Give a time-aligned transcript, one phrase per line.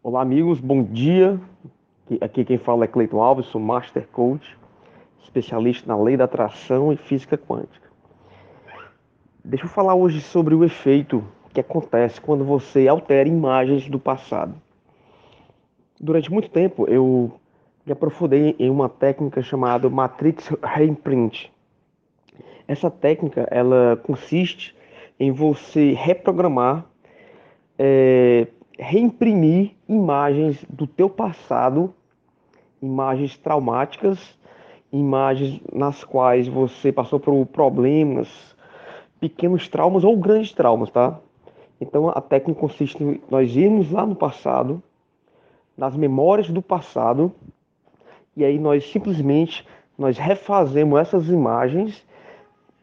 [0.00, 1.40] Olá, amigos, bom dia.
[2.20, 4.56] Aqui quem fala é Cleiton Alves, sou Master Coach,
[5.24, 7.88] especialista na lei da atração e física quântica.
[9.44, 14.54] Deixa eu falar hoje sobre o efeito que acontece quando você altera imagens do passado.
[16.00, 17.32] Durante muito tempo eu
[17.84, 21.52] me aprofundei em uma técnica chamada Matrix Reimprint.
[22.68, 24.76] Essa técnica ela consiste
[25.18, 26.86] em você reprogramar
[27.76, 28.46] é,
[28.88, 31.92] reimprimir imagens do teu passado,
[32.80, 34.18] imagens traumáticas,
[34.90, 38.56] imagens nas quais você passou por problemas,
[39.20, 41.20] pequenos traumas ou grandes traumas, tá?
[41.78, 44.82] Então a técnica consiste em nós irmos lá no passado,
[45.76, 47.30] nas memórias do passado,
[48.34, 49.66] e aí nós simplesmente
[49.98, 52.02] nós refazemos essas imagens,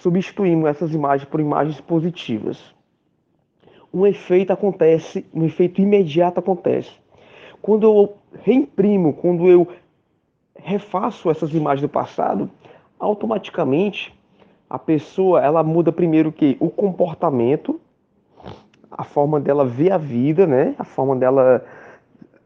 [0.00, 2.75] substituímos essas imagens por imagens positivas
[3.96, 6.90] um efeito acontece, um efeito imediato acontece.
[7.62, 9.66] Quando eu reimprimo, quando eu
[10.54, 12.50] refaço essas imagens do passado,
[12.98, 14.14] automaticamente
[14.68, 17.80] a pessoa ela muda primeiro que o comportamento,
[18.90, 20.74] a forma dela ver a vida, né?
[20.78, 21.64] A forma dela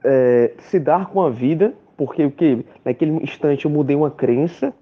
[0.04, 4.72] é, se dar com a vida, porque o que naquele instante eu mudei uma crença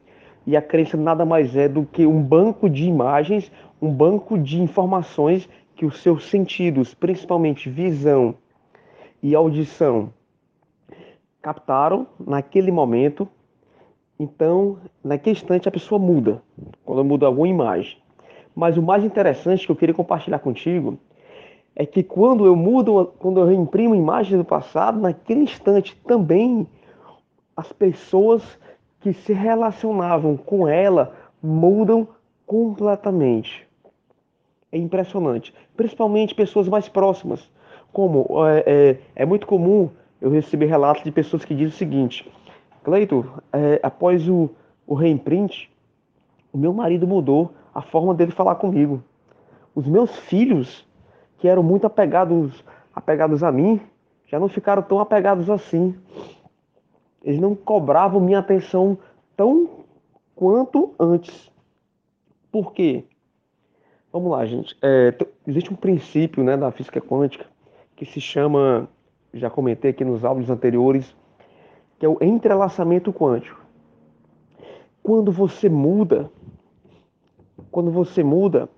[0.46, 3.50] e a crença nada mais é do que um banco de imagens,
[3.80, 5.48] um banco de informações
[5.78, 8.34] que os seus sentidos, principalmente visão
[9.22, 10.12] e audição,
[11.40, 13.28] captaram naquele momento.
[14.18, 16.42] Então, naquele instante, a pessoa muda,
[16.84, 17.96] quando muda alguma imagem.
[18.56, 20.98] Mas o mais interessante que eu queria compartilhar contigo
[21.76, 26.66] é que quando eu mudo, quando eu reimprimo imagens do passado, naquele instante também
[27.56, 28.42] as pessoas
[28.98, 32.08] que se relacionavam com ela mudam
[32.44, 33.67] completamente
[34.70, 35.54] é impressionante.
[35.76, 37.50] Principalmente pessoas mais próximas.
[37.92, 42.30] Como é, é, é muito comum eu receber relatos de pessoas que dizem o seguinte:
[42.84, 44.50] Cleito, é, após o,
[44.86, 45.70] o reimprint,
[46.52, 49.02] o meu marido mudou a forma dele falar comigo.
[49.74, 50.86] Os meus filhos,
[51.38, 52.64] que eram muito apegados,
[52.94, 53.80] apegados a mim,
[54.26, 55.94] já não ficaram tão apegados assim.
[57.22, 58.98] Eles não cobravam minha atenção
[59.36, 59.68] tão
[60.34, 61.50] quanto antes.
[62.50, 63.04] Por quê?
[64.18, 64.76] Vamos lá, gente.
[64.82, 65.14] É,
[65.46, 67.46] existe um princípio né, da física quântica
[67.94, 68.88] que se chama,
[69.32, 71.14] já comentei aqui nos áudios anteriores,
[72.00, 73.64] que é o entrelaçamento quântico.
[75.04, 76.28] Quando você muda,
[77.70, 78.68] quando você muda,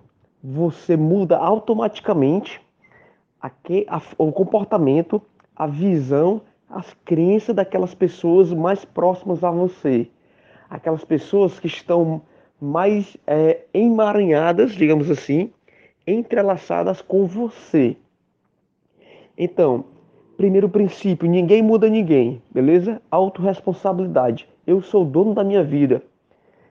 [0.43, 2.61] você muda automaticamente
[3.41, 5.19] a, a, o comportamento,
[5.55, 10.07] a visão, as crenças daquelas pessoas mais próximas a você.
[10.69, 12.21] Aquelas pessoas que estão
[12.61, 15.51] mais é, emaranhadas, digamos assim,
[16.05, 17.97] entrelaçadas com você.
[19.35, 19.85] Então,
[20.37, 23.01] primeiro princípio, ninguém muda ninguém, beleza?
[23.09, 24.47] Autoresponsabilidade.
[24.67, 26.03] Eu sou dono da minha vida.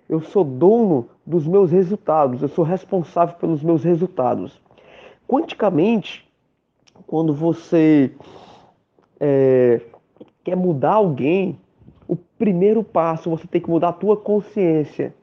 [0.08, 2.42] Eu sou dono dos meus resultados.
[2.42, 4.60] Eu sou responsável pelos meus resultados.
[5.26, 6.28] Quanticamente,
[7.06, 8.12] quando você
[9.18, 9.80] é,
[10.44, 11.58] quer mudar alguém,
[12.06, 15.14] o primeiro passo você tem que mudar a tua consciência.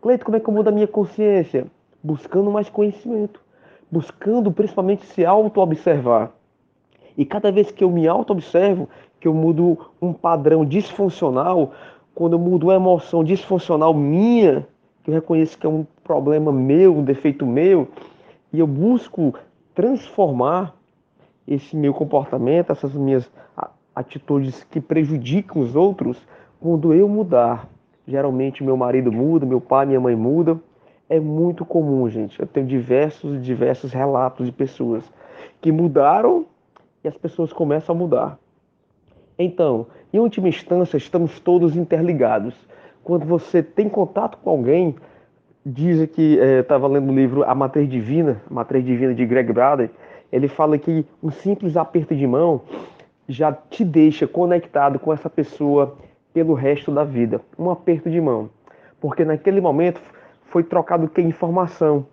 [0.00, 1.66] Cleito, como é que eu mudo a minha consciência?
[2.02, 3.40] Buscando mais conhecimento.
[3.90, 6.32] Buscando principalmente se auto-observar.
[7.16, 8.88] E cada vez que eu me auto-observo,
[9.18, 11.72] que eu mudo um padrão disfuncional,
[12.14, 14.66] quando eu mudo uma emoção disfuncional minha,
[15.02, 17.88] que eu reconheço que é um problema meu, um defeito meu,
[18.52, 19.34] e eu busco
[19.74, 20.74] transformar
[21.46, 23.28] esse meu comportamento, essas minhas
[23.94, 26.18] atitudes que prejudicam os outros,
[26.60, 27.68] quando eu mudar
[28.08, 30.58] Geralmente meu marido muda, meu pai, minha mãe mudam.
[31.10, 32.40] É muito comum, gente.
[32.40, 35.04] Eu tenho diversos, diversos relatos de pessoas
[35.60, 36.46] que mudaram
[37.04, 38.38] e as pessoas começam a mudar.
[39.38, 42.54] Então, em última instância, estamos todos interligados.
[43.04, 44.96] Quando você tem contato com alguém,
[45.64, 49.52] diz que estava é, lendo o livro A Matriz Divina, A Matriz Divina de Greg
[49.52, 49.90] Braden,
[50.32, 52.62] ele fala que um simples aperto de mão
[53.28, 55.96] já te deixa conectado com essa pessoa
[56.32, 57.40] pelo resto da vida.
[57.58, 58.50] Um aperto de mão.
[59.00, 60.00] Porque naquele momento
[60.46, 62.06] foi trocado que informação.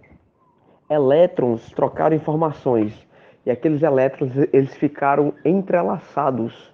[0.90, 3.06] Elétrons trocaram informações.
[3.46, 6.74] E aqueles elétrons eles ficaram entrelaçados.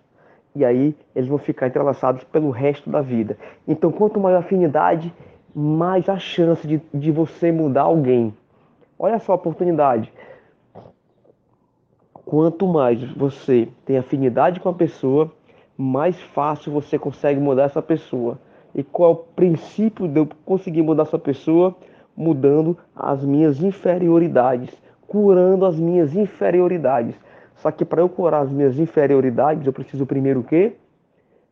[0.55, 3.37] E aí eles vão ficar entrelaçados pelo resto da vida.
[3.67, 5.13] Então, quanto maior afinidade,
[5.53, 8.33] mais a chance de, de você mudar alguém.
[8.97, 10.11] Olha só a oportunidade.
[12.25, 15.33] Quanto mais você tem afinidade com a pessoa,
[15.81, 18.39] mais fácil você consegue mudar essa pessoa.
[18.73, 21.75] E qual é o princípio de eu conseguir mudar essa pessoa?
[22.15, 24.69] Mudando as minhas inferioridades,
[25.07, 27.15] curando as minhas inferioridades.
[27.55, 30.73] Só que para eu curar as minhas inferioridades, eu preciso primeiro o quê?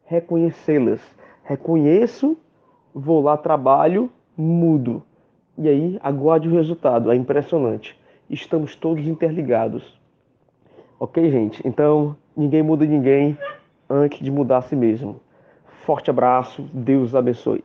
[0.06, 1.02] Reconhecê-las.
[1.44, 2.38] Reconheço,
[2.94, 5.02] vou lá, trabalho, mudo.
[5.58, 7.12] E aí, aguarde o resultado.
[7.12, 8.00] É impressionante.
[8.30, 10.00] Estamos todos interligados.
[11.00, 11.62] Ok, gente?
[11.68, 13.38] Então, ninguém muda ninguém
[13.89, 15.19] antes de mudar a si mesmo.
[15.86, 17.63] Forte abraço, Deus abençoe.